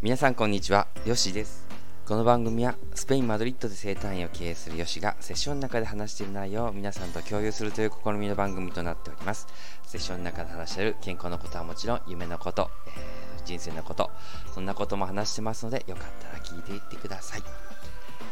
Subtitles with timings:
[0.00, 1.66] 皆さんこんにちは、ヨシです。
[2.06, 9.48] この番組はスペイン・マドリッドで生誕院を経営するヨシがセッションの中で話している内容を皆さんと共有するという試みの番組となっております。
[9.88, 14.08] セッションの中で話している健康のことはもちろん夢のこと、えー人生のこと、
[14.54, 17.42] そんなことも話してますのでよかったら聞いていってください。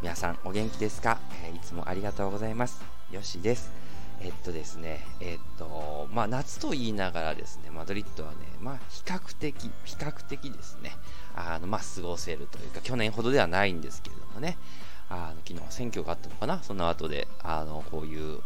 [0.00, 2.80] 皆さんお元気ですか、えーいつもありがとうございます。
[3.10, 3.87] ヨシです。
[4.20, 10.92] えっとですね、えっと、まあ夏と言いながらですね、マドリッドはね、まあ比較的、比較的ですね、
[11.34, 14.58] あの、まあ過ごせるというか、去年ほどではないんですけれどもね、
[15.10, 18.40] あの昨日選挙があったのかなその後で、あの、こういう、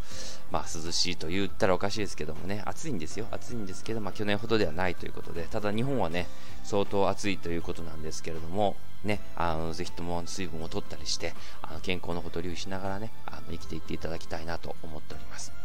[0.51, 3.27] まあ涼しいと言ったらおかしいですけどもね、暑いんですよ。
[3.31, 6.27] 暑いんですけど、まあ去年ほどではないということで、ただ日本はね、
[6.63, 15.62] 相当暑いということなんですけれども、ね、あのぜひとも水分を取ったりして、あの健康のことを留意しながらね、あの生きていっていただきたいなと思っております。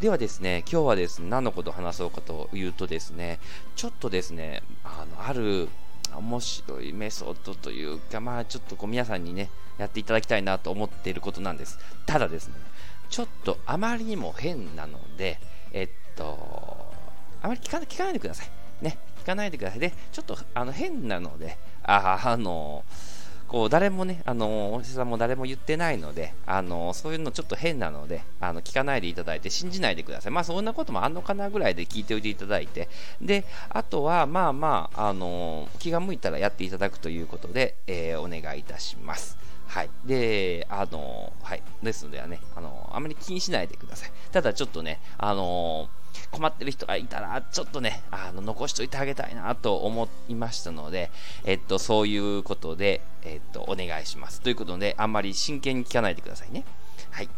[0.00, 3.38] ではですね、今日はですね、何のことを話そうかというとですね、
[3.76, 5.68] ちょっとですね、あの、ある
[6.16, 11.78] 面白いメソッドというか、まあちょっとこう皆さんにね、やっていただきたいなと思っていることなんです。
[12.06, 12.54] ただですね、
[13.08, 15.38] ちょっとあまりにも変なので、
[15.72, 16.92] えっと、
[17.42, 18.48] あまり聞か聞かないでください。
[18.82, 19.80] ね、聞かないでください。
[19.80, 22.84] で、ちょっとあの変なので、ああの、
[23.48, 30.32] こう誰もね、あのお医者さんも誰も言ってないので、あのそういうのちょっと変なので、あの聞かないでいただいて、信じないでください。
[30.32, 32.88] まあそんなこともあんのかなぐらいで聞いておいていただいて、
[33.20, 39.36] で、あとは、まあまあ、あの気が向いたらやっていただくということで、えーお願いいたします。
[39.66, 39.90] はい。
[40.04, 41.62] で、あのはい。
[41.82, 44.10] ですのではね、あのあまり気にしないでください。
[44.32, 45.88] ただちょっとね、あの
[46.30, 51.10] 困ってる人がいたら、ちょっとね、あの残しといてあげたいなと思いましたので、
[51.44, 54.40] えっと、そういうことで、えっと、お願いします。
[54.40, 56.64] ということで、あんまり真剣に聞かないでくださいね。
[57.10, 57.28] はい。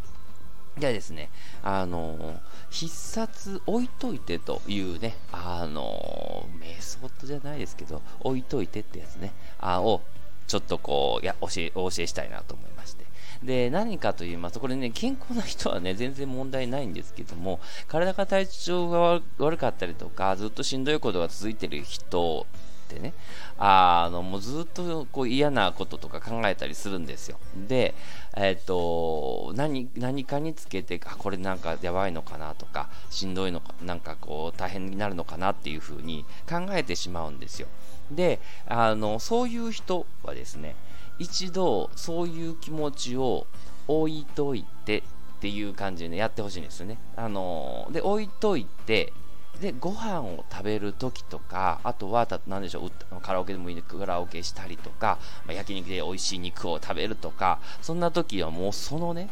[0.79, 1.31] ではですね、
[1.63, 2.39] あの
[2.69, 10.03] 必殺置いといてというね、あのメソッドじゃないですけど、置いといてってやつね、あを、
[10.47, 13.06] ちょっとこう、や、教え、お教えしたいなと思いまして。
[13.43, 22.47] で、何かと言いますと、これね、健康な人はね、全然問題ないんですけども、体が体調が悪かったりとか、ずっとしんどいことが続いてる人
[22.87, 23.13] ってね、
[23.59, 27.39] あの、もうずっとこう嫌なこととか考えたりするんですよ。
[27.69, 27.95] で、
[28.37, 37.69] えっ、と、何、何かにつけて、あ、これなんかやばいのかなとか、しんどいのか、なんかこう大変になるのかなっていうふうに考えてしまうんですよ。
[38.11, 40.77] で、あの、そういう人はですね、
[41.19, 43.47] 一度そういう気持ちを
[43.89, 45.03] 置いといてっ
[45.41, 46.99] ていう感じでね、やってほしいんですよね。
[47.17, 49.13] あので、置いといて、
[49.61, 59.29] で、ご飯を食べるときとか、あとは、たなんでしょう、カラオケでもいいね、カラオケしたりとか、まあ、焼肉で美味しい肉を食べるとか、そんな時はもうそのね、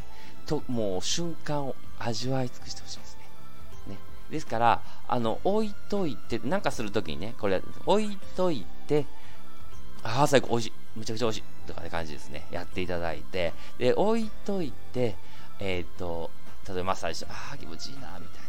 [0.47, 3.17] ともう瞬間を味わい尽くしてほしいです
[3.87, 3.95] ね。
[3.95, 3.99] ね。
[4.31, 9.07] ですから、あの、置いといて、なんかするときにね、これ、置いといて、
[10.03, 10.73] ああ、最高、美味しい。
[10.97, 11.45] むちゃくちゃ美味しい。
[11.67, 12.47] とかって感じですね。
[12.51, 15.17] やっていただいて、で、置いといて、
[15.59, 16.31] えっ、と、
[16.69, 18.44] 例えばマッサージして、ああ、気持ちいいな、みたいな。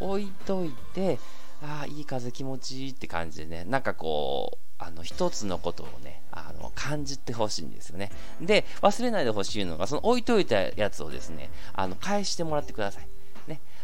[0.00, 1.18] 置いといて、
[1.62, 8.12] ああ、いい風気持ちいいって感じでね、なんかこう、あの、一つのことをね、あの、感じてほしいんですよね。
[8.40, 13.08] で、忘れないでほしいのが、その置いといたやつをですね、あの、返してもらってください。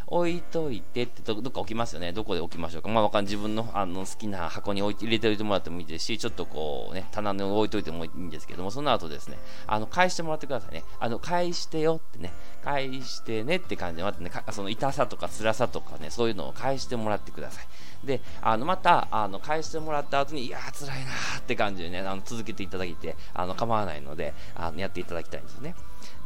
[0.06, 2.12] 置いといてってどどっか置きますよね。
[2.12, 2.88] どこで置きましょうか。
[2.88, 10.84] まあ、わかん自分のあの好きな箱に置いて入れておいてもらってもいいですし、ちょっとこうね、棚に置いといてもいいんですけども、その後ですね、あの、返してもらってくださいね。
[11.00, 12.32] あの、返してよってね、
[12.62, 18.06] 返してねって感じで、またね、その痛さとか辛さとかね、そういうのを返してもらってください。
[18.06, 25.74] で、あの、また、あの、返してもらった後に、いやー、辛いなーって感じでね、あの、続けていただいて、あの、構わないので、あの、やっていただきたいんですね。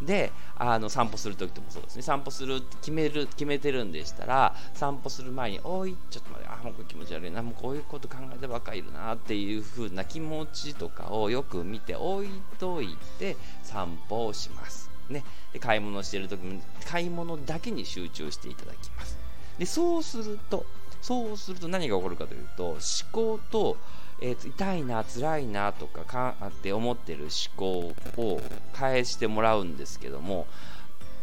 [0.00, 14.90] で、あの、散歩するときともそうですね、散歩するって決める、決めてるんでしたら、散歩する前に、おい、ちょっと待って、あ、もうこれ気持ち悪いな、もうこういうこと考えてばっかりいるなっていう風な気持ちとかをよく見て置いといて、散歩をします。
[15.08, 15.24] ね。
[15.52, 19.16] で、買い物してるときに、買い物だけに集中していただきます。
[19.58, 20.64] で、そうすると、
[21.00, 22.80] そうすると何が起こるかというと、思
[23.12, 23.76] 考と、
[24.20, 28.40] えーと痛いな、辛いなとかかって思ってる思考を
[28.72, 30.46] 返してもらうんですけども、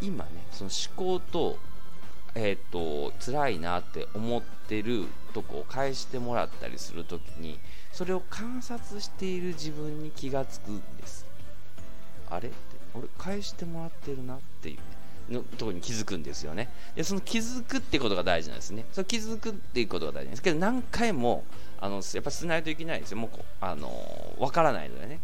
[0.01, 1.57] 今ね、その思考と、
[2.35, 7.59] えっ、と、辛いなって思ってるとこを返してもらったりするときに、
[7.91, 11.25] それを観察している自分に気がつくんです。
[12.29, 12.49] あれ？
[12.49, 12.57] って、
[12.93, 14.81] 俺返してもらってるなっていうね。
[15.29, 16.69] のとこに気づくんですよね。
[16.95, 18.85] で、その気づくってことが大事なんですね。
[18.91, 21.43] その気づくっていうことが大事なんですけど、何回も、
[21.79, 23.17] あの、やっぱしないといけないですよ。
[23.17, 25.19] もうこ、あのわからないのでね。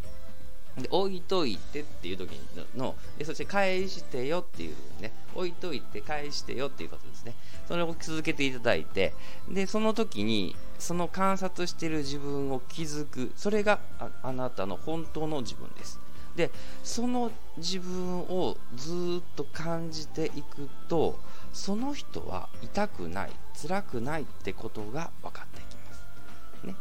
[0.77, 2.39] で、置いといてっていう時
[2.75, 7.33] のので、そして返してよっていうね、置いといて返してよっていうことですね。
[7.68, 9.13] それを続けていただいて、
[9.50, 13.80] で、その時に、その観察している自分を気づくそれが
[14.24, 16.00] あなたの本当の自分です
[16.35, 16.51] で
[16.83, 21.19] その自分をずっと感じていくと
[21.53, 23.31] その人は痛くない
[23.61, 26.75] 辛くないってことが分かってきます、ね、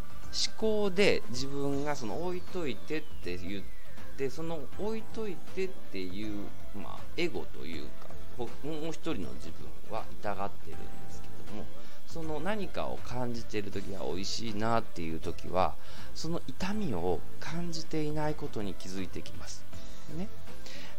[0.49, 3.63] 思考で自分がその置いといてって言っ
[4.17, 6.45] てその置いといてっていう、
[6.77, 9.51] まあ、エゴというかもう一人の自
[9.89, 11.67] 分は痛がってるんですけども
[12.13, 15.75] その何かを感じている時は美味しいなっていう時は
[16.15, 19.65] その痛みを感じていないことに気づいてきます。
[20.17, 20.29] ね、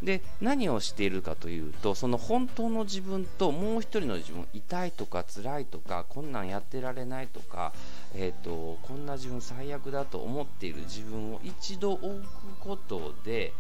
[0.02, 7.74] で何をしているかというとその本当の自分ともう一人の自分痛いとか辛いとかこんなんやってられないとか、
[8.16, 12.26] えーと、こんな自分最悪だと思っている自分を一度置く
[12.62, 13.54] ことで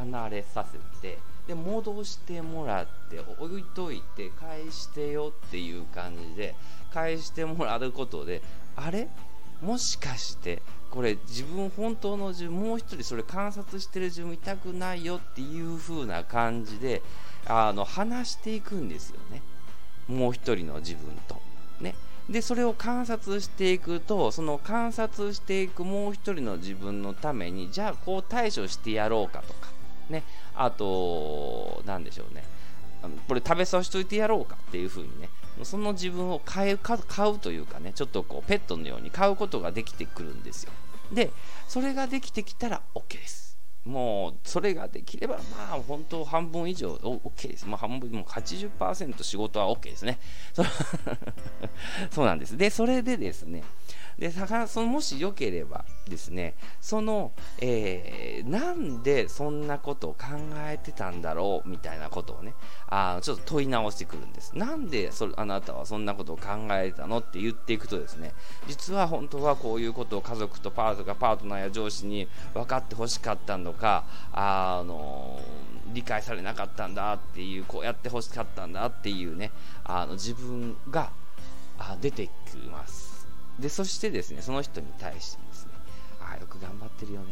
[0.00, 6.54] 離れさせてで戻してもらって置いといて返してよっていう感じで
[6.92, 8.42] 返してもらうことで
[8.76, 9.08] あれ？
[9.60, 17.02] もしかしてこれ自分本当の自分もう一人それ観察してる自分痛くないよっていう風な感じで
[17.46, 19.42] あの話していくんですよね。
[20.08, 21.40] もう一人の自分と。
[21.80, 21.94] ね。
[22.28, 29.68] でそれを観察していくとその観察していくもう一人の自分のためにじゃあこう対処してやろうかとか
[30.10, 30.24] ね。
[30.54, 32.44] あと何でしょうね。
[33.26, 35.28] これ食べさせといてやろうかっていう風にね。
[35.64, 40.72] その自分を買う買うというかねちょっとこうペットのように買うことができてくるんですよ。
[41.12, 41.30] で
[41.68, 43.50] それができてきたら OK です。
[43.84, 47.66] もうそれができればまあ本当半分以上 OK です。
[47.66, 50.18] もう半分もう80%仕事は OK ですね。
[52.10, 52.56] そ うなんです。
[52.56, 53.62] でそれでですね
[54.20, 54.30] で
[54.66, 60.36] そのもしよければですねその、えー、なんでそんなことを考
[60.68, 62.52] えてたんだろうみたいなことをね
[62.88, 64.52] あちょっと問い直してくるんです。
[64.54, 68.34] なんでそあなたはそんなことを考えたのって言っていくとですね
[68.68, 75.40] 実は本当はこういうことを家族とパートかパートナーや上司に分かってほしかったのかあの
[75.94, 79.50] 理解されなかったんだっていうこうやってほしかったんだっていうね
[79.84, 81.10] あの自分が
[82.02, 83.19] 出てきます。
[83.60, 85.72] でそしてですねその人に対してですね
[86.20, 87.26] ああよく頑張ってるよね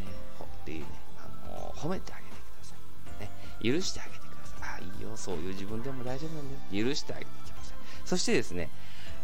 [0.61, 0.85] っていうね
[1.17, 2.75] あの褒めてあげてくださ
[3.63, 4.59] い、ね、許してあげてください。
[4.61, 6.85] ああいいよそういう自分でも大丈夫なんだよ。
[6.85, 8.69] 許してあげてくださいそしてですね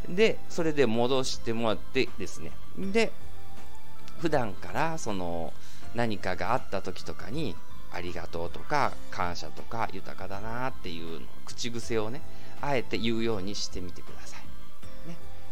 [0.10, 3.12] でそれで戻してもらってですねで
[4.20, 5.54] 普段からその
[5.94, 7.56] 何かがあった時とかに
[7.92, 12.22] ありがとうとか感謝とか豊かだなっていう口癖をね
[12.62, 14.45] あえて言うようにしてみてください。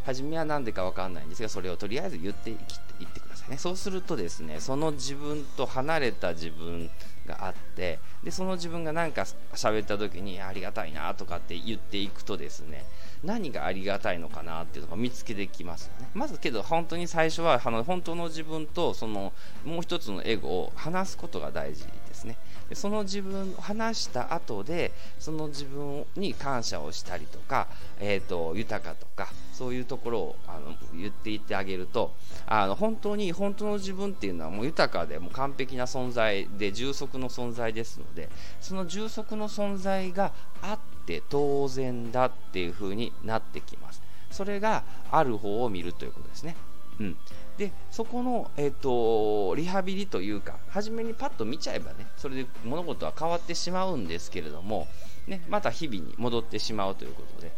[0.06, 3.58] 初めは何でか分かんないんですがそれをとりあえず言っていってくださいね。
[3.58, 6.90] そうするとですねその自分と離れた自分
[7.26, 12.86] があってでその自分が何か喋った時にありがたいなとかって言っていくとですね
[13.24, 16.10] 何がありがたいのかなっていうのが見つけてきますよね。
[16.14, 19.34] まずけど本当に最初はあの本当の自分とその
[19.64, 22.36] もう一つのエゴを話すことが大事ですね。
[22.70, 27.68] でその自分を話した後でその自分に感謝をしたりとか、
[28.00, 32.14] えーと、豊かとかそういうところをあの言っていってあげると
[32.48, 38.30] あの本当に本当の自分っていうのはもう豊かでもう完璧な存在で充足の存在ですので
[38.62, 40.31] その充足の存在が
[40.62, 40.93] あって
[41.30, 44.02] 当然だっていう風になってきます。
[44.32, 46.56] それがある方を見るということですね。
[47.00, 47.18] うん、
[47.58, 54.88] でそこの、えーと、リハビリというか初めにパッと見ちゃえばねそれで物事は変わってしまうんですけれども、
[55.27, 57.51] ね、また日々に戻ってしまうということで、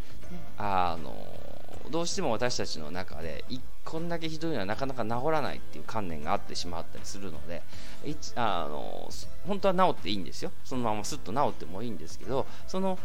[0.58, 1.16] あの
[1.92, 7.62] どうしても私たちの中で一こんだけひどいのはなかなか治らないっていう観念があってしまったりするので
[8.36, 9.10] あの
[9.48, 10.52] 本当は治っていいんですよ。
[10.64, 12.98] そのまますっと治ってもいいんですけどその,、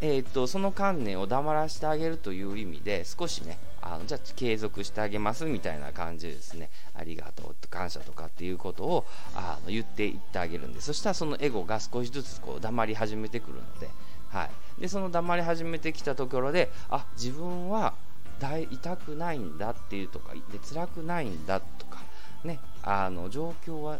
[0.00, 6.70] えーと、その観念を黙らせてあげるという意味で少しねあのじゃあ継続してあげますみたいな感じでですね。
[6.94, 13.88] ありがとうと感謝とかっていうことをあの言っていってあげるんでそしたらそのエゴが少しずつこう黙り始めてくるので,、
[14.28, 17.94] はい、でその黙り始めてきたところであ自分は
[18.40, 21.98] 痛くないんだっていうとかで辛くないんだとか、
[22.44, 23.98] ね、あの状況は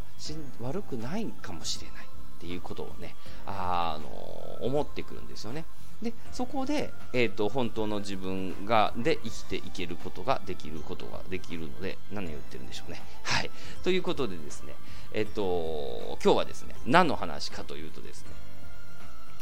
[0.61, 3.15] 悪くないかもしれないっていうことをね
[3.47, 5.65] あの思ってくるんですよね。
[6.03, 13.03] でそこで、えーと、本当の自分がで生きていけることができることができるので何を言ってるんでしょうね。
[13.25, 13.51] はい、
[13.83, 14.75] ということでですね、
[15.13, 18.29] えっ、ー、と今日はですね何の話かというとですね、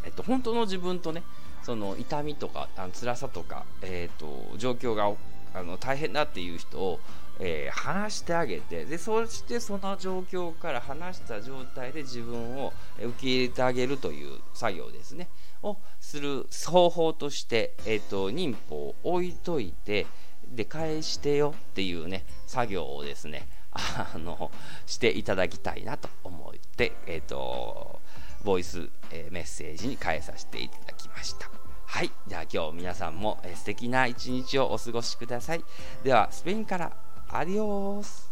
[0.05, 1.23] えっ、ー、と本当の自分とね
[1.67, 5.13] その痛みとかあの辛さとか、えーと、状況が
[5.53, 7.01] あの大変だっていう人を、
[7.41, 15.27] えー、話してあげてでそしてその状況から話した状態で自分を受け入れてあげるという作業ですね。
[15.65, 20.07] をする方法として、えーと、妊婦を置いといて
[20.47, 24.53] で返してよっていうね作業をですねあの
[24.87, 28.01] していただきたいなと思ってえっ、ー、と
[28.45, 31.56] ボイス、えー、メッセージに変えさせていただきました。
[31.87, 35.65] はい、じゃあ今日皆さんも素敵な一日をお過ごしください。
[36.05, 36.93] ではスペインから
[37.29, 38.31] アディオース